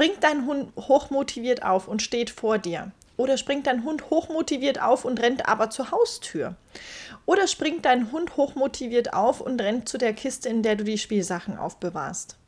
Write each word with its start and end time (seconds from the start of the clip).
Springt 0.00 0.24
dein 0.24 0.46
Hund 0.46 0.72
hochmotiviert 0.78 1.62
auf 1.62 1.86
und 1.86 2.00
steht 2.00 2.30
vor 2.30 2.56
dir? 2.56 2.90
Oder 3.18 3.36
springt 3.36 3.66
dein 3.66 3.84
Hund 3.84 4.08
hochmotiviert 4.08 4.80
auf 4.80 5.04
und 5.04 5.20
rennt 5.20 5.46
aber 5.46 5.68
zur 5.68 5.90
Haustür? 5.90 6.56
Oder 7.26 7.46
springt 7.46 7.84
dein 7.84 8.10
Hund 8.10 8.38
hochmotiviert 8.38 9.12
auf 9.12 9.42
und 9.42 9.60
rennt 9.60 9.90
zu 9.90 9.98
der 9.98 10.14
Kiste, 10.14 10.48
in 10.48 10.62
der 10.62 10.76
du 10.76 10.84
die 10.84 10.96
Spielsachen 10.96 11.58
aufbewahrst? 11.58 12.39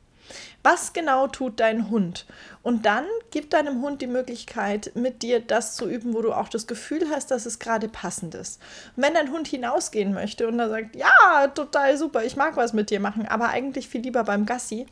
Was 0.63 0.93
genau 0.93 1.27
tut 1.27 1.59
dein 1.59 1.89
Hund? 1.89 2.25
Und 2.61 2.85
dann 2.85 3.05
gib 3.31 3.49
deinem 3.49 3.81
Hund 3.81 4.01
die 4.01 4.07
Möglichkeit, 4.07 4.91
mit 4.95 5.21
dir 5.21 5.41
das 5.41 5.75
zu 5.75 5.89
üben, 5.89 6.13
wo 6.13 6.21
du 6.21 6.31
auch 6.31 6.47
das 6.47 6.67
Gefühl 6.67 7.09
hast, 7.09 7.31
dass 7.31 7.45
es 7.45 7.59
gerade 7.59 7.89
passend 7.89 8.35
ist. 8.35 8.61
Und 8.95 9.03
wenn 9.03 9.13
dein 9.13 9.31
Hund 9.31 9.47
hinausgehen 9.47 10.13
möchte 10.13 10.47
und 10.47 10.59
er 10.59 10.69
sagt, 10.69 10.95
ja, 10.95 11.47
total 11.53 11.97
super, 11.97 12.23
ich 12.23 12.37
mag 12.37 12.55
was 12.55 12.71
mit 12.73 12.89
dir 12.89 12.99
machen, 12.99 13.27
aber 13.27 13.49
eigentlich 13.49 13.89
viel 13.89 14.01
lieber 14.01 14.23
beim 14.23 14.45
Gassi. 14.45 14.85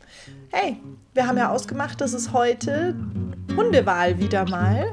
Hey, 0.50 0.78
wir 1.14 1.26
haben 1.26 1.38
ja 1.38 1.50
ausgemacht, 1.50 2.00
dass 2.00 2.12
es 2.12 2.32
heute 2.32 2.94
Hundewahl 3.56 4.18
wieder 4.18 4.48
mal. 4.48 4.92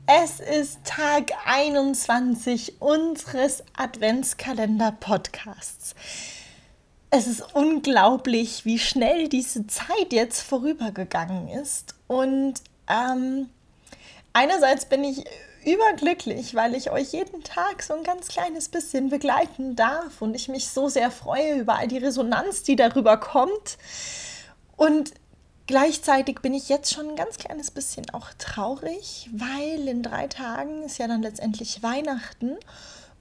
es 0.13 0.41
ist 0.41 0.83
Tag 0.83 1.31
21 1.45 2.81
unseres 2.81 3.63
Adventskalender-Podcasts. 3.77 5.95
Es 7.09 7.27
ist 7.27 7.55
unglaublich, 7.55 8.65
wie 8.65 8.77
schnell 8.77 9.29
diese 9.29 9.67
Zeit 9.67 10.11
jetzt 10.11 10.41
vorübergegangen 10.41 11.47
ist. 11.47 11.95
Und 12.07 12.55
ähm, 12.89 13.49
einerseits 14.33 14.83
bin 14.83 15.05
ich 15.05 15.23
überglücklich, 15.63 16.55
weil 16.55 16.75
ich 16.75 16.91
euch 16.91 17.13
jeden 17.13 17.41
Tag 17.43 17.81
so 17.81 17.93
ein 17.93 18.03
ganz 18.03 18.27
kleines 18.27 18.67
bisschen 18.67 19.09
begleiten 19.09 19.77
darf 19.77 20.21
und 20.21 20.35
ich 20.35 20.49
mich 20.49 20.67
so 20.67 20.89
sehr 20.89 21.09
freue 21.09 21.59
über 21.59 21.77
all 21.77 21.87
die 21.87 21.99
Resonanz, 21.99 22.63
die 22.63 22.75
darüber 22.75 23.15
kommt. 23.15 23.77
Und 24.75 25.13
Gleichzeitig 25.71 26.41
bin 26.41 26.53
ich 26.53 26.67
jetzt 26.67 26.93
schon 26.93 27.11
ein 27.11 27.15
ganz 27.15 27.37
kleines 27.37 27.71
bisschen 27.71 28.09
auch 28.09 28.27
traurig, 28.37 29.29
weil 29.31 29.87
in 29.87 30.03
drei 30.03 30.27
Tagen 30.27 30.83
ist 30.83 30.97
ja 30.97 31.07
dann 31.07 31.21
letztendlich 31.21 31.81
Weihnachten 31.81 32.57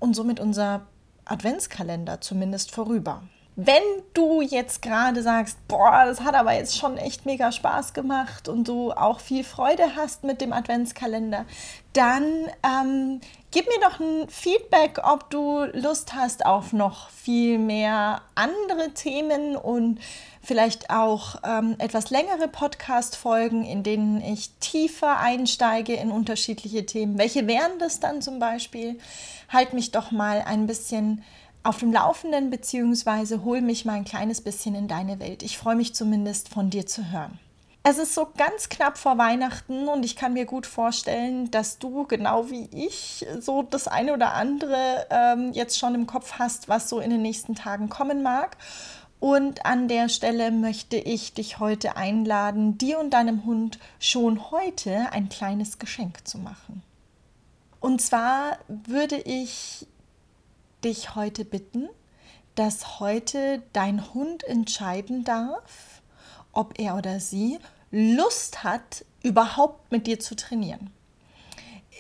und 0.01 0.17
somit 0.17 0.41
unser 0.41 0.81
Adventskalender 1.25 2.21
zumindest 2.21 2.73
vorüber. 2.73 3.23
Wenn 3.55 3.85
du 4.15 4.41
jetzt 4.41 4.83
gerade 4.83 5.23
sagst, 5.23 5.59
boah, 5.69 6.03
das 6.07 6.23
hat 6.23 6.35
aber 6.35 6.53
jetzt 6.55 6.77
schon 6.77 6.97
echt 6.97 7.25
mega 7.25 7.53
Spaß 7.53 7.93
gemacht 7.93 8.49
und 8.49 8.67
du 8.67 8.91
auch 8.91 9.21
viel 9.21 9.45
Freude 9.45 9.95
hast 9.95 10.25
mit 10.25 10.41
dem 10.41 10.53
Adventskalender, 10.53 11.45
dann 11.93 12.25
ähm, 12.65 13.21
gib 13.51 13.67
mir 13.67 13.81
doch 13.81 14.01
ein 14.01 14.29
Feedback, 14.29 15.01
ob 15.03 15.31
du 15.31 15.65
Lust 15.73 16.15
hast 16.15 16.47
auf 16.47 16.73
noch 16.73 17.11
viel 17.11 17.59
mehr 17.59 18.23
andere 18.35 18.91
Themen 18.95 19.57
und 19.57 19.99
vielleicht 20.43 20.91
auch 20.91 21.37
ähm, 21.45 21.75
etwas 21.79 22.11
längere 22.11 22.49
Podcast-Folgen, 22.49 23.65
in 23.65 23.83
denen 23.83 24.23
ich 24.23 24.51
tiefer 24.61 25.19
einsteige 25.19 25.95
in 25.95 26.11
unterschiedliche 26.11 26.87
Themen. 26.87 27.19
Welche 27.19 27.47
wären 27.47 27.79
das 27.79 28.01
dann 28.01 28.23
zum 28.23 28.39
Beispiel? 28.39 28.99
Halt 29.49 29.73
mich 29.73 29.91
doch 29.91 30.11
mal 30.11 30.43
ein 30.47 30.67
bisschen 30.67 31.23
auf 31.63 31.79
dem 31.79 31.93
Laufenden, 31.93 32.51
beziehungsweise 32.51 33.45
hol 33.45 33.61
mich 33.61 33.85
mal 33.85 33.95
ein 33.95 34.05
kleines 34.05 34.41
bisschen 34.41 34.75
in 34.75 34.89
deine 34.89 35.21
Welt. 35.21 35.43
Ich 35.43 35.59
freue 35.59 35.77
mich 35.77 35.95
zumindest 35.95 36.49
von 36.49 36.71
dir 36.71 36.87
zu 36.87 37.13
hören. 37.13 37.39
Es 37.83 37.97
ist 37.97 38.15
so 38.15 38.29
ganz 38.37 38.69
knapp 38.69 38.99
vor 38.99 39.17
Weihnachten 39.17 39.89
und 39.89 40.05
ich 40.05 40.15
kann 40.15 40.35
mir 40.35 40.45
gut 40.45 40.67
vorstellen, 40.67 41.51
dass 41.51 41.79
du 41.79 42.05
genau 42.07 42.51
wie 42.51 42.69
ich 42.73 43.27
so 43.41 43.63
das 43.63 43.89
eine 43.89 44.13
oder 44.13 44.35
andere 44.35 45.07
ähm, 45.09 45.53
jetzt 45.55 45.79
schon 45.79 45.95
im 45.95 46.07
Kopf 46.07 46.35
hast, 46.39 46.69
was 46.69 46.91
so 46.91 47.01
in 47.01 47.09
den 47.09 47.23
nächsten 47.23 47.55
Tagen 47.55 47.89
kommen 47.89 48.23
mag. 48.23 48.59
Und 49.19 49.65
an 49.65 49.89
der 49.89 50.11
Stelle 50.11 50.51
möchte 50.51 50.97
ich 50.97 51.33
dich 51.33 51.59
heute 51.59 51.97
einladen, 51.97 52.77
dir 52.77 52.99
und 52.99 53.11
deinem 53.11 53.45
Hund 53.47 53.79
schon 53.99 54.51
heute 54.51 55.11
ein 55.13 55.31
kleines 55.31 55.79
Geschenk 55.79 56.27
zu 56.29 56.37
machen. 56.37 56.83
Und 57.81 58.03
zwar 58.03 58.59
würde 58.69 59.17
ich 59.17 59.87
dich 60.85 61.15
heute 61.15 61.47
bitten, 61.47 61.89
dass 62.57 63.01
heute 63.01 63.63
dein 63.73 64.13
Hund 64.13 64.45
entscheiden 64.45 65.25
darf, 65.25 66.00
ob 66.53 66.79
er 66.79 66.97
oder 66.97 67.21
sie 67.21 67.59
Lust 67.91 68.65
hat, 68.65 69.05
überhaupt 69.23 69.91
mit 69.93 70.07
dir 70.07 70.21
zu 70.21 70.37
trainieren. 70.37 70.91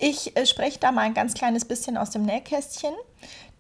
Ich 0.00 0.36
äh, 0.36 0.46
spreche 0.46 0.78
da 0.78 0.92
mal 0.92 1.02
ein 1.02 1.14
ganz 1.14 1.34
kleines 1.34 1.64
bisschen 1.64 1.96
aus 1.96 2.10
dem 2.10 2.24
Nähkästchen. 2.24 2.94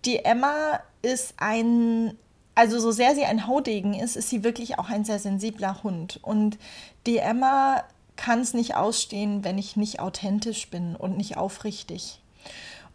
Die 0.04 0.24
Emma 0.24 0.80
ist 1.02 1.34
ein 1.36 2.16
also 2.54 2.78
so 2.78 2.90
sehr 2.90 3.14
sie 3.14 3.24
ein 3.24 3.46
Haudegen 3.46 3.94
ist, 3.94 4.16
ist 4.16 4.28
sie 4.28 4.44
wirklich 4.44 4.78
auch 4.78 4.90
ein 4.90 5.04
sehr 5.04 5.18
sensibler 5.18 5.82
Hund. 5.82 6.18
Und 6.22 6.58
die 7.06 7.16
Emma 7.16 7.84
kann 8.16 8.40
es 8.40 8.52
nicht 8.52 8.74
ausstehen, 8.74 9.44
wenn 9.44 9.56
ich 9.56 9.76
nicht 9.76 10.00
authentisch 10.00 10.68
bin 10.68 10.94
und 10.94 11.16
nicht 11.16 11.38
aufrichtig. 11.38 12.20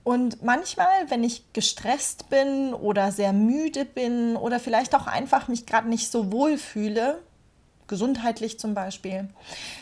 Und 0.04 0.44
manchmal, 0.44 1.10
wenn 1.10 1.24
ich 1.24 1.52
gestresst 1.54 2.30
bin 2.30 2.76
oder 2.76 3.12
sehr 3.12 3.34
müde 3.34 3.86
bin 3.86 4.36
oder 4.36 4.60
vielleicht 4.60 4.94
auch 4.94 5.08
einfach 5.08 5.48
mich 5.48 5.66
gerade 5.66 5.90
nicht 5.90 6.12
so 6.12 6.32
wohl 6.32 6.60
fühle, 6.60 7.24
gesundheitlich 7.88 8.59
zum 8.59 8.73
Beispiel, 8.73 9.29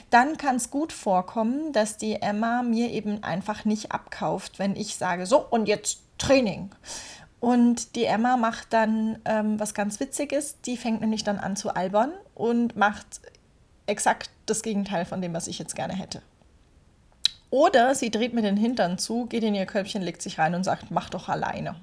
dann 0.10 0.38
kann 0.38 0.58
es 0.58 0.70
gut 0.70 0.92
vorkommen, 0.92 1.74
dass 1.74 1.98
die 1.98 2.22
Emma 2.22 2.64
mir 2.64 2.92
eben 2.92 3.24
einfach 3.24 3.66
nicht 3.66 3.92
abkauft, 3.92 4.60
wenn 4.60 4.76
ich 4.76 4.96
sage, 4.96 5.26
so 5.26 5.40
und 5.40 5.68
jetzt 5.68 6.00
Training. 6.18 6.70
Und 7.40 7.96
die 7.96 8.06
Emma 8.06 8.38
macht 8.38 8.72
dann 8.72 9.20
ähm, 9.26 9.60
was 9.60 9.74
ganz 9.74 10.00
Witziges. 10.00 10.62
Die 10.62 10.78
fängt 10.78 11.02
nämlich 11.02 11.26
dann 11.26 11.40
an 11.40 11.58
zu 11.58 11.76
albern 11.76 12.14
und 12.36 12.78
macht 12.78 13.20
exakt 13.86 14.30
das 14.46 14.62
Gegenteil 14.62 15.04
von 15.04 15.22
dem, 15.22 15.34
was 15.34 15.48
ich 15.48 15.60
jetzt 15.60 15.76
gerne 15.76 15.94
hätte. 15.94 16.22
Oder 17.50 17.96
sie 17.96 18.10
dreht 18.10 18.34
mir 18.34 18.42
den 18.42 18.58
Hintern 18.58 18.98
zu, 18.98 19.26
geht 19.26 19.44
in 19.44 19.56
ihr 19.56 19.66
Körbchen, 19.66 20.02
legt 20.02 20.22
sich 20.22 20.40
rein 20.40 20.56
und 20.56 20.64
sagt, 20.64 20.90
mach 20.90 21.10
doch 21.10 21.30
alleine. 21.30 21.76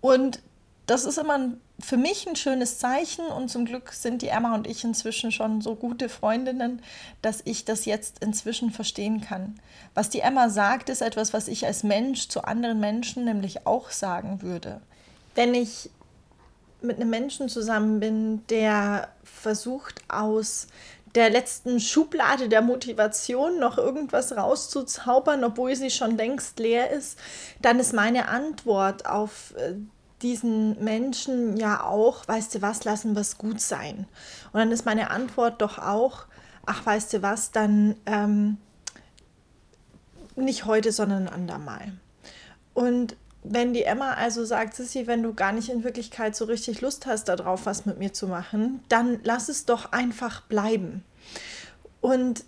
Und 0.00 0.40
das 0.86 1.04
ist 1.04 1.18
immer 1.18 1.50
für 1.80 1.96
mich 1.96 2.26
ein 2.28 2.36
schönes 2.36 2.78
Zeichen 2.78 3.26
und 3.26 3.50
zum 3.50 3.64
Glück 3.64 3.92
sind 3.92 4.22
die 4.22 4.28
Emma 4.28 4.54
und 4.54 4.66
ich 4.66 4.84
inzwischen 4.84 5.32
schon 5.32 5.60
so 5.60 5.74
gute 5.74 6.08
Freundinnen, 6.08 6.80
dass 7.22 7.42
ich 7.44 7.64
das 7.64 7.84
jetzt 7.84 8.22
inzwischen 8.22 8.70
verstehen 8.70 9.20
kann. 9.20 9.58
Was 9.94 10.08
die 10.08 10.20
Emma 10.20 10.48
sagt, 10.48 10.88
ist 10.88 11.02
etwas, 11.02 11.32
was 11.32 11.48
ich 11.48 11.66
als 11.66 11.82
Mensch 11.82 12.28
zu 12.28 12.44
anderen 12.44 12.80
Menschen 12.80 13.24
nämlich 13.24 13.66
auch 13.66 13.90
sagen 13.90 14.42
würde. 14.42 14.80
Wenn 15.34 15.54
ich 15.54 15.90
mit 16.80 16.96
einem 16.96 17.10
Menschen 17.10 17.48
zusammen 17.48 18.00
bin, 18.00 18.46
der 18.48 19.08
versucht 19.24 20.02
aus 20.08 20.68
der 21.16 21.30
letzten 21.30 21.80
Schublade 21.80 22.48
der 22.48 22.62
Motivation 22.62 23.58
noch 23.58 23.78
irgendwas 23.78 24.36
rauszuzaubern, 24.36 25.44
obwohl 25.44 25.74
sie 25.74 25.90
schon 25.90 26.16
längst 26.16 26.58
leer 26.58 26.90
ist, 26.90 27.18
dann 27.60 27.80
ist 27.80 27.94
meine 27.94 28.28
Antwort 28.28 29.06
auf 29.06 29.54
äh, 29.56 29.74
diesen 30.22 30.82
Menschen 30.82 31.56
ja 31.56 31.82
auch, 31.82 32.26
weißt 32.26 32.54
du 32.54 32.62
was, 32.62 32.84
lassen 32.84 33.14
wir 33.14 33.20
es 33.20 33.38
gut 33.38 33.60
sein. 33.60 34.06
Und 34.52 34.60
dann 34.60 34.72
ist 34.72 34.86
meine 34.86 35.10
Antwort 35.10 35.60
doch 35.60 35.78
auch, 35.78 36.26
ach, 36.64 36.84
weißt 36.84 37.12
du 37.12 37.22
was, 37.22 37.52
dann 37.52 37.96
ähm, 38.06 38.56
nicht 40.36 40.64
heute, 40.64 40.92
sondern 40.92 41.28
ein 41.28 41.34
andermal. 41.34 41.92
Und 42.74 43.16
wenn 43.42 43.72
die 43.72 43.84
Emma 43.84 44.14
also 44.14 44.44
sagt, 44.44 44.74
Sissi, 44.74 45.06
wenn 45.06 45.22
du 45.22 45.32
gar 45.32 45.52
nicht 45.52 45.68
in 45.68 45.84
Wirklichkeit 45.84 46.34
so 46.34 46.46
richtig 46.46 46.80
Lust 46.80 47.06
hast 47.06 47.28
darauf, 47.28 47.66
was 47.66 47.86
mit 47.86 47.98
mir 47.98 48.12
zu 48.12 48.26
machen, 48.26 48.80
dann 48.88 49.20
lass 49.22 49.48
es 49.48 49.64
doch 49.66 49.92
einfach 49.92 50.42
bleiben. 50.42 51.04
Und 52.00 52.44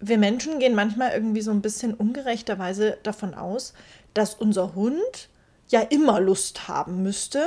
wir 0.00 0.18
Menschen 0.18 0.58
gehen 0.58 0.74
manchmal 0.74 1.12
irgendwie 1.12 1.42
so 1.42 1.52
ein 1.52 1.62
bisschen 1.62 1.94
ungerechterweise 1.94 2.98
davon 3.04 3.34
aus, 3.34 3.72
dass 4.14 4.34
unser 4.34 4.74
Hund 4.74 5.28
ja 5.72 5.80
immer 5.80 6.20
Lust 6.20 6.68
haben 6.68 7.02
müsste. 7.02 7.46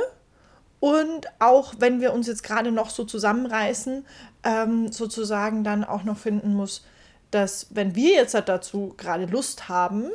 Und 0.80 1.28
auch 1.40 1.76
wenn 1.80 2.02
wir 2.02 2.14
uns 2.14 2.28
jetzt 2.28 2.44
gerade 2.44 2.72
noch 2.72 2.90
so 2.90 3.06
zusammenreißen, 3.06 4.06
ähm, 4.44 4.92
sozusagen 4.92 5.64
dann 5.64 5.84
auch 5.84 6.04
noch 6.04 6.18
finden 6.18 6.54
muss, 6.54 6.84
dass 7.32 7.68
wenn 7.72 7.96
wir 7.96 8.14
jetzt 8.14 8.34
dazu 8.34 8.94
gerade 8.98 9.26
Lust 9.26 9.70
haben, 9.70 10.12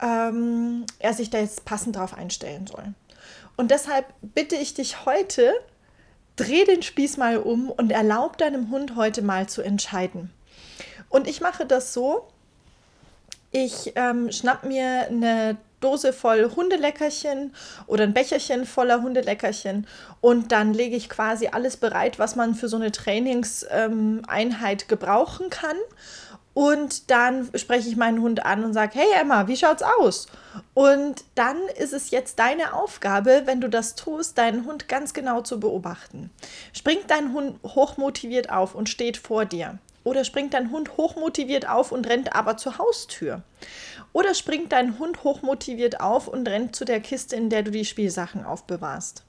ähm, 0.00 0.86
er 0.98 1.12
sich 1.12 1.30
da 1.30 1.38
jetzt 1.38 1.64
passend 1.64 1.96
drauf 1.96 2.14
einstellen 2.14 2.66
soll. 2.66 2.94
Und 3.56 3.70
deshalb 3.70 4.06
bitte 4.22 4.56
ich 4.56 4.72
dich 4.72 5.04
heute, 5.04 5.52
dreh 6.36 6.64
den 6.64 6.82
Spieß 6.82 7.18
mal 7.18 7.36
um 7.36 7.68
und 7.70 7.92
erlaub 7.92 8.38
deinem 8.38 8.70
Hund 8.70 8.96
heute 8.96 9.20
mal 9.20 9.48
zu 9.48 9.60
entscheiden. 9.60 10.30
Und 11.10 11.26
ich 11.26 11.40
mache 11.40 11.66
das 11.66 11.92
so, 11.92 12.28
ich 13.50 13.92
ähm, 13.96 14.30
schnapp 14.32 14.64
mir 14.64 15.08
eine 15.08 15.58
Dose 15.80 16.12
voll 16.12 16.50
Hundeleckerchen 16.54 17.54
oder 17.86 18.04
ein 18.04 18.14
Becherchen 18.14 18.66
voller 18.66 19.02
Hundeleckerchen 19.02 19.86
und 20.20 20.52
dann 20.52 20.74
lege 20.74 20.96
ich 20.96 21.08
quasi 21.08 21.48
alles 21.48 21.76
bereit, 21.76 22.18
was 22.18 22.36
man 22.36 22.54
für 22.54 22.68
so 22.68 22.76
eine 22.76 22.92
Trainingseinheit 22.92 24.82
ähm, 24.82 24.88
gebrauchen 24.88 25.50
kann. 25.50 25.76
Und 26.52 27.10
dann 27.12 27.48
spreche 27.54 27.88
ich 27.88 27.96
meinen 27.96 28.20
Hund 28.20 28.44
an 28.44 28.64
und 28.64 28.72
sage, 28.72 28.98
hey 28.98 29.06
Emma, 29.20 29.46
wie 29.46 29.56
schaut's 29.56 29.84
aus? 30.00 30.26
Und 30.74 31.24
dann 31.36 31.56
ist 31.78 31.92
es 31.92 32.10
jetzt 32.10 32.40
deine 32.40 32.74
Aufgabe, 32.74 33.42
wenn 33.44 33.60
du 33.60 33.68
das 33.68 33.94
tust, 33.94 34.36
deinen 34.36 34.66
Hund 34.66 34.88
ganz 34.88 35.14
genau 35.14 35.42
zu 35.42 35.60
beobachten. 35.60 36.30
Springt 36.72 37.08
dein 37.08 37.32
Hund 37.32 37.60
hochmotiviert 37.62 38.50
auf 38.50 38.74
und 38.74 38.88
steht 38.88 39.16
vor 39.16 39.44
dir? 39.44 39.78
Oder 40.02 40.24
springt 40.24 40.54
dein 40.54 40.70
Hund 40.70 40.96
hochmotiviert 40.96 41.68
auf 41.68 41.92
und 41.92 42.08
rennt 42.08 42.34
aber 42.34 42.56
zur 42.56 42.78
Haustür? 42.78 43.42
Oder 44.12 44.34
springt 44.34 44.72
dein 44.72 44.98
Hund 44.98 45.24
hochmotiviert 45.24 46.00
auf 46.00 46.26
und 46.26 46.48
rennt 46.48 46.74
zu 46.74 46.84
der 46.84 47.00
Kiste, 47.00 47.36
in 47.36 47.50
der 47.50 47.62
du 47.62 47.70
die 47.70 47.84
Spielsachen 47.84 48.44
aufbewahrst? 48.44 49.24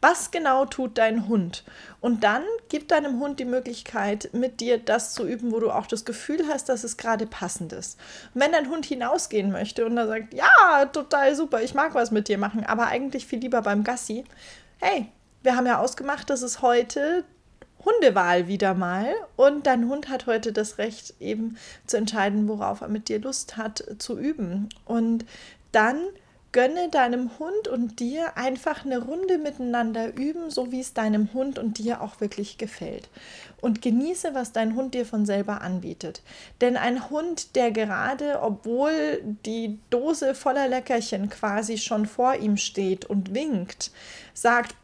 Was 0.00 0.30
genau 0.30 0.66
tut 0.66 0.98
dein 0.98 1.26
Hund? 1.28 1.64
Und 2.00 2.22
dann 2.22 2.42
gib 2.68 2.88
deinem 2.88 3.18
Hund 3.18 3.40
die 3.40 3.46
Möglichkeit, 3.46 4.28
mit 4.32 4.60
dir 4.60 4.78
das 4.78 5.14
zu 5.14 5.26
üben, 5.26 5.52
wo 5.52 5.60
du 5.60 5.70
auch 5.70 5.86
das 5.86 6.04
Gefühl 6.04 6.46
hast, 6.48 6.68
dass 6.68 6.84
es 6.84 6.98
gerade 6.98 7.26
passend 7.26 7.72
ist. 7.72 7.98
Und 8.34 8.42
wenn 8.42 8.52
dein 8.52 8.68
Hund 8.68 8.84
hinausgehen 8.84 9.50
möchte 9.50 9.86
und 9.86 9.96
er 9.96 10.06
sagt, 10.06 10.34
ja, 10.34 10.84
total 10.92 11.34
super, 11.34 11.62
ich 11.62 11.74
mag 11.74 11.94
was 11.94 12.10
mit 12.10 12.28
dir 12.28 12.36
machen, 12.36 12.64
aber 12.66 12.88
eigentlich 12.88 13.26
viel 13.26 13.38
lieber 13.38 13.62
beim 13.62 13.84
Gassi, 13.84 14.24
hey, 14.80 15.06
wir 15.42 15.56
haben 15.56 15.66
ja 15.66 15.78
ausgemacht, 15.78 16.28
dass 16.28 16.42
es 16.42 16.60
heute 16.60 17.24
Hundewahl 17.84 18.48
wieder 18.48 18.74
mal. 18.74 19.06
Und 19.36 19.66
dein 19.66 19.88
Hund 19.88 20.08
hat 20.08 20.26
heute 20.26 20.52
das 20.52 20.78
Recht, 20.78 21.14
eben 21.20 21.56
zu 21.86 21.96
entscheiden, 21.96 22.48
worauf 22.48 22.80
er 22.80 22.88
mit 22.88 23.08
dir 23.08 23.20
Lust 23.20 23.56
hat, 23.56 23.84
zu 23.98 24.18
üben. 24.18 24.68
Und 24.84 25.24
dann 25.72 25.98
gönne 26.54 26.88
deinem 26.88 27.36
Hund 27.40 27.66
und 27.66 27.98
dir 27.98 28.36
einfach 28.36 28.84
eine 28.84 28.98
Runde 28.98 29.38
miteinander 29.38 30.16
üben, 30.16 30.50
so 30.50 30.70
wie 30.70 30.78
es 30.78 30.94
deinem 30.94 31.32
Hund 31.34 31.58
und 31.58 31.78
dir 31.78 32.00
auch 32.00 32.20
wirklich 32.20 32.58
gefällt. 32.58 33.10
Und 33.60 33.82
genieße, 33.82 34.34
was 34.34 34.52
dein 34.52 34.76
Hund 34.76 34.94
dir 34.94 35.04
von 35.04 35.26
selber 35.26 35.62
anbietet. 35.62 36.22
Denn 36.60 36.76
ein 36.76 37.10
Hund, 37.10 37.56
der 37.56 37.72
gerade, 37.72 38.40
obwohl 38.40 39.20
die 39.44 39.80
Dose 39.90 40.36
voller 40.36 40.68
Leckerchen 40.68 41.28
quasi 41.28 41.76
schon 41.76 42.06
vor 42.06 42.36
ihm 42.36 42.56
steht 42.56 43.04
und 43.04 43.34
winkt, 43.34 43.90
sagt, 44.32 44.76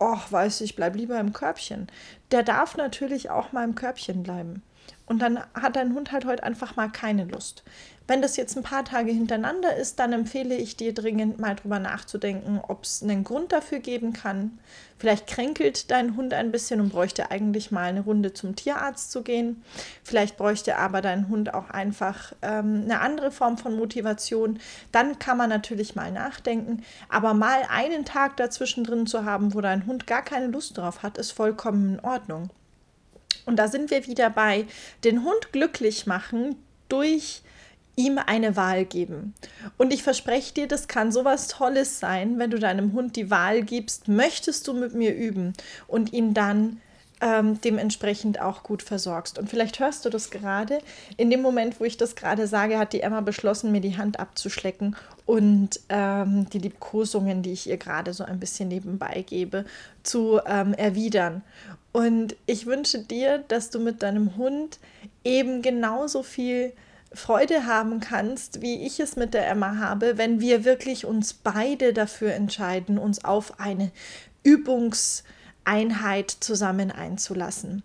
ach, 0.00 0.32
weiß 0.32 0.62
ich, 0.62 0.76
bleib 0.76 0.96
lieber 0.96 1.18
im 1.20 1.32
Körbchen, 1.32 1.86
der 2.30 2.42
darf 2.42 2.76
natürlich 2.76 3.30
auch 3.30 3.52
mal 3.52 3.64
im 3.64 3.74
Körbchen 3.74 4.22
bleiben. 4.22 4.62
Und 5.10 5.18
dann 5.18 5.40
hat 5.54 5.74
dein 5.74 5.92
Hund 5.92 6.12
halt 6.12 6.24
heute 6.24 6.44
einfach 6.44 6.76
mal 6.76 6.88
keine 6.88 7.24
Lust. 7.24 7.64
Wenn 8.06 8.22
das 8.22 8.36
jetzt 8.36 8.56
ein 8.56 8.62
paar 8.62 8.84
Tage 8.84 9.10
hintereinander 9.10 9.74
ist, 9.74 9.98
dann 9.98 10.12
empfehle 10.12 10.54
ich 10.54 10.76
dir 10.76 10.94
dringend 10.94 11.40
mal 11.40 11.56
drüber 11.56 11.80
nachzudenken, 11.80 12.60
ob 12.62 12.84
es 12.84 13.02
einen 13.02 13.24
Grund 13.24 13.50
dafür 13.50 13.80
geben 13.80 14.12
kann. 14.12 14.60
Vielleicht 14.98 15.26
kränkelt 15.26 15.90
dein 15.90 16.16
Hund 16.16 16.32
ein 16.32 16.52
bisschen 16.52 16.80
und 16.80 16.90
bräuchte 16.90 17.32
eigentlich 17.32 17.72
mal 17.72 17.88
eine 17.88 18.02
Runde 18.02 18.34
zum 18.34 18.54
Tierarzt 18.54 19.10
zu 19.10 19.22
gehen. 19.22 19.64
Vielleicht 20.04 20.36
bräuchte 20.36 20.76
aber 20.76 21.00
dein 21.00 21.28
Hund 21.28 21.54
auch 21.54 21.70
einfach 21.70 22.32
ähm, 22.42 22.82
eine 22.84 23.00
andere 23.00 23.32
Form 23.32 23.58
von 23.58 23.76
Motivation. 23.76 24.60
Dann 24.92 25.18
kann 25.18 25.36
man 25.36 25.48
natürlich 25.48 25.96
mal 25.96 26.12
nachdenken. 26.12 26.84
Aber 27.08 27.34
mal 27.34 27.62
einen 27.68 28.04
Tag 28.04 28.36
dazwischen 28.36 28.84
drin 28.84 29.08
zu 29.08 29.24
haben, 29.24 29.54
wo 29.54 29.60
dein 29.60 29.86
Hund 29.86 30.06
gar 30.06 30.22
keine 30.22 30.46
Lust 30.46 30.78
drauf 30.78 31.02
hat, 31.02 31.18
ist 31.18 31.32
vollkommen 31.32 31.94
in 31.94 32.00
Ordnung. 32.00 32.50
Und 33.46 33.56
da 33.56 33.68
sind 33.68 33.90
wir 33.90 34.06
wieder 34.06 34.30
bei 34.30 34.66
den 35.04 35.24
Hund 35.24 35.52
glücklich 35.52 36.06
machen 36.06 36.56
durch 36.88 37.42
ihm 37.96 38.18
eine 38.18 38.56
Wahl 38.56 38.84
geben. 38.84 39.34
Und 39.76 39.92
ich 39.92 40.02
verspreche 40.02 40.54
dir, 40.54 40.68
das 40.68 40.88
kann 40.88 41.12
sowas 41.12 41.48
Tolles 41.48 42.00
sein, 42.00 42.38
wenn 42.38 42.50
du 42.50 42.58
deinem 42.58 42.92
Hund 42.92 43.16
die 43.16 43.30
Wahl 43.30 43.62
gibst, 43.62 44.08
möchtest 44.08 44.66
du 44.68 44.74
mit 44.74 44.94
mir 44.94 45.14
üben 45.14 45.52
und 45.86 46.12
ihn 46.12 46.34
dann 46.34 46.80
ähm, 47.20 47.60
dementsprechend 47.60 48.40
auch 48.40 48.62
gut 48.62 48.82
versorgst. 48.82 49.38
Und 49.38 49.50
vielleicht 49.50 49.78
hörst 49.78 50.04
du 50.04 50.10
das 50.10 50.30
gerade. 50.30 50.78
In 51.16 51.30
dem 51.30 51.42
Moment, 51.42 51.78
wo 51.78 51.84
ich 51.84 51.96
das 51.96 52.16
gerade 52.16 52.46
sage, 52.46 52.78
hat 52.78 52.92
die 52.92 53.02
Emma 53.02 53.20
beschlossen, 53.20 53.72
mir 53.72 53.80
die 53.80 53.98
Hand 53.98 54.18
abzuschlecken 54.18 54.96
und 55.26 55.80
ähm, 55.90 56.48
die 56.50 56.58
Liebkosungen, 56.58 57.42
die 57.42 57.52
ich 57.52 57.68
ihr 57.68 57.76
gerade 57.76 58.14
so 58.14 58.24
ein 58.24 58.40
bisschen 58.40 58.68
nebenbei 58.68 59.24
gebe, 59.28 59.64
zu 60.02 60.40
ähm, 60.46 60.72
erwidern. 60.74 61.42
Und 61.92 62.36
ich 62.46 62.66
wünsche 62.66 63.00
dir, 63.00 63.38
dass 63.48 63.70
du 63.70 63.80
mit 63.80 64.02
deinem 64.02 64.36
Hund 64.36 64.78
eben 65.24 65.62
genauso 65.62 66.22
viel 66.22 66.72
Freude 67.12 67.66
haben 67.66 67.98
kannst, 67.98 68.62
wie 68.62 68.86
ich 68.86 69.00
es 69.00 69.16
mit 69.16 69.34
der 69.34 69.48
Emma 69.48 69.78
habe, 69.78 70.16
wenn 70.16 70.40
wir 70.40 70.64
wirklich 70.64 71.04
uns 71.04 71.32
beide 71.32 71.92
dafür 71.92 72.34
entscheiden, 72.34 72.98
uns 72.98 73.24
auf 73.24 73.58
eine 73.58 73.90
Übungseinheit 74.44 76.30
zusammen 76.30 76.92
einzulassen 76.92 77.82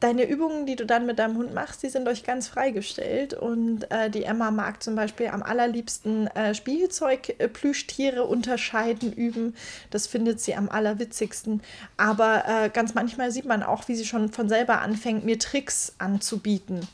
deine 0.00 0.28
Übungen, 0.28 0.66
die 0.66 0.76
du 0.76 0.86
dann 0.86 1.06
mit 1.06 1.18
deinem 1.18 1.36
Hund 1.36 1.54
machst, 1.54 1.82
die 1.82 1.88
sind 1.88 2.06
euch 2.08 2.22
ganz 2.22 2.48
freigestellt. 2.48 3.34
Und 3.34 3.90
äh, 3.90 4.10
die 4.10 4.24
Emma 4.24 4.50
mag 4.50 4.82
zum 4.82 4.94
Beispiel 4.94 5.28
am 5.28 5.42
allerliebsten 5.42 6.28
äh, 6.28 6.54
Spielzeug-Plüschtiere 6.54 8.24
unterscheiden, 8.24 9.12
üben. 9.12 9.56
Das 9.90 10.06
findet 10.06 10.40
sie 10.40 10.54
am 10.54 10.68
allerwitzigsten. 10.68 11.62
Aber 11.96 12.44
äh, 12.46 12.70
ganz 12.70 12.94
manchmal 12.94 13.32
sieht 13.32 13.46
man 13.46 13.62
auch, 13.62 13.88
wie 13.88 13.96
sie 13.96 14.06
schon 14.06 14.30
von 14.30 14.48
selber 14.48 14.80
anfängt, 14.80 15.24
mir 15.24 15.38
Tricks 15.38 15.94
anzubieten. 15.98 16.86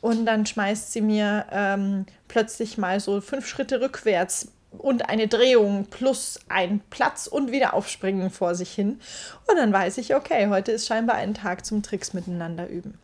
Und 0.00 0.26
dann 0.26 0.46
schmeißt 0.46 0.92
sie 0.92 1.00
mir 1.00 1.46
ähm, 1.52 2.06
plötzlich 2.28 2.78
mal 2.78 2.98
so 3.00 3.20
fünf 3.20 3.46
Schritte 3.46 3.80
rückwärts 3.80 4.48
und 4.78 5.08
eine 5.08 5.28
Drehung 5.28 5.86
plus 5.86 6.40
ein 6.48 6.80
Platz 6.90 7.26
und 7.26 7.52
wieder 7.52 7.74
aufspringen 7.74 8.30
vor 8.30 8.54
sich 8.54 8.72
hin. 8.72 9.00
Und 9.48 9.56
dann 9.56 9.72
weiß 9.72 9.98
ich, 9.98 10.14
okay, 10.14 10.48
heute 10.48 10.72
ist 10.72 10.86
scheinbar 10.86 11.16
ein 11.16 11.34
Tag 11.34 11.64
zum 11.64 11.82
Tricks 11.82 12.12
miteinander 12.12 12.68
üben. 12.68 12.98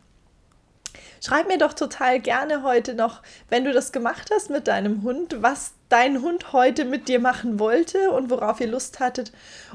Schreib 1.23 1.47
mir 1.47 1.57
doch 1.57 1.73
total 1.73 2.19
gerne 2.19 2.63
heute 2.63 2.93
noch, 2.93 3.21
wenn 3.49 3.65
du 3.65 3.73
das 3.73 3.91
gemacht 3.91 4.29
hast 4.33 4.49
mit 4.49 4.67
deinem 4.67 5.03
Hund, 5.03 5.37
was 5.41 5.73
dein 5.89 6.21
Hund 6.21 6.53
heute 6.53 6.85
mit 6.85 7.07
dir 7.07 7.19
machen 7.19 7.59
wollte 7.59 8.11
und 8.11 8.29
worauf 8.29 8.61
ihr 8.61 8.67
Lust 8.67 8.99
hattet 8.99 9.31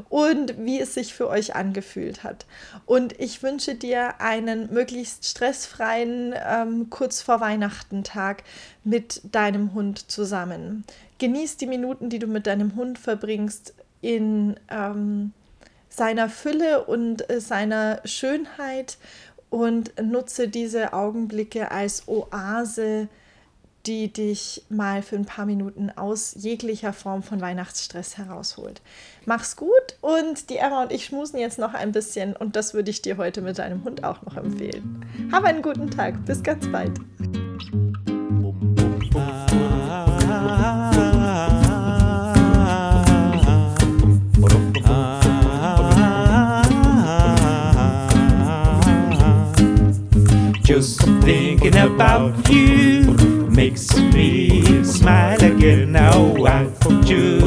und 0.08 0.54
wie 0.64 0.80
es 0.80 0.94
sich 0.94 1.12
für 1.12 1.28
euch 1.28 1.54
angefühlt 1.54 2.22
hat. 2.22 2.46
Und 2.86 3.18
ich 3.20 3.42
wünsche 3.42 3.74
dir 3.74 4.20
einen 4.20 4.72
möglichst 4.72 5.26
stressfreien, 5.26 6.34
ähm, 6.46 6.88
kurz 6.88 7.20
vor 7.20 7.40
Weihnachten 7.40 8.04
Tag 8.04 8.44
mit 8.84 9.20
deinem 9.34 9.74
Hund 9.74 10.10
zusammen. 10.10 10.84
Genieß 11.18 11.56
die 11.56 11.66
Minuten, 11.66 12.10
die 12.10 12.18
du 12.18 12.26
mit 12.26 12.46
deinem 12.46 12.76
Hund 12.76 12.98
verbringst, 12.98 13.74
in 14.00 14.56
ähm, 14.70 15.32
seiner 15.88 16.28
Fülle 16.28 16.84
und 16.84 17.28
äh, 17.30 17.40
seiner 17.40 18.00
Schönheit 18.04 18.98
und 19.54 19.92
nutze 20.02 20.49
diese 20.49 20.92
Augenblicke 20.92 21.70
als 21.70 22.08
Oase 22.08 23.08
die 23.87 24.12
dich 24.12 24.62
mal 24.68 25.02
für 25.02 25.16
ein 25.16 25.26
paar 25.26 25.46
Minuten 25.46 25.90
aus 25.90 26.34
jeglicher 26.38 26.92
Form 26.92 27.23
von 27.23 27.40
Weihnachtsstress 27.40 28.16
herausholt. 28.16 28.80
Mach's 29.26 29.56
gut 29.56 29.70
und 30.00 30.49
die 30.49 30.56
Emma 30.56 30.82
und 30.82 30.92
ich 30.92 31.04
schmusen 31.04 31.38
jetzt 31.38 31.58
noch 31.58 31.75
ein 31.75 31.92
bisschen 31.92 32.34
und 32.34 32.56
das 32.56 32.73
würde 32.73 32.90
ich 32.90 33.02
dir 33.02 33.16
heute 33.16 33.42
mit 33.42 33.58
deinem 33.58 33.84
Hund 33.84 34.04
auch 34.04 34.23
noch 34.23 34.37
empfehlen. 34.37 35.04
Hab 35.30 35.44
einen 35.44 35.62
guten 35.62 35.90
Tag, 35.90 36.25
bis 36.25 36.42
ganz 36.42 36.66
bald. 36.68 36.99
About 51.84 52.48
you 52.48 53.12
makes 53.50 53.94
me 53.94 54.82
smile 54.82 55.42
again. 55.44 55.92
Now 55.92 56.34
I 56.46 56.64
just 56.80 57.43